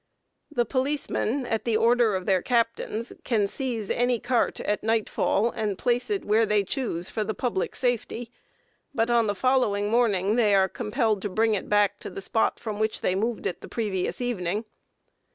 [0.51, 5.51] The policemen, at the order of their captains, can seize any cart at night fall
[5.51, 8.31] and place it where they choose for the public safety,
[8.95, 12.59] but on the following morning they are compelled to bring it back to the spot
[12.59, 14.65] from which they moved it the previous evening.